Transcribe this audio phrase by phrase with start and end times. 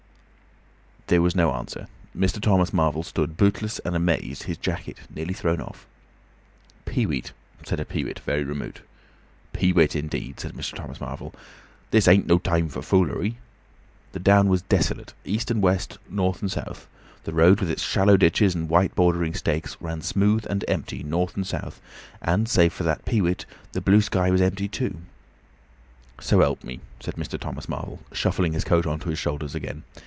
[1.07, 1.87] There was no answer.
[2.17, 2.39] Mr.
[2.41, 5.85] Thomas Marvel stood bootless and amazed, his jacket nearly thrown off.
[6.85, 7.33] "Peewit,"
[7.65, 8.79] said a peewit, very remote.
[9.51, 10.75] "Peewit, indeed!" said Mr.
[10.75, 11.33] Thomas Marvel.
[11.89, 13.35] "This ain't no time for foolery."
[14.13, 16.87] The down was desolate, east and west, north and south;
[17.25, 21.35] the road with its shallow ditches and white bordering stakes, ran smooth and empty north
[21.35, 21.81] and south,
[22.21, 24.95] and, save for that peewit, the blue sky was empty too.
[26.21, 27.37] "So help me," said Mr.
[27.37, 29.83] Thomas Marvel, shuffling his coat on to his shoulders again.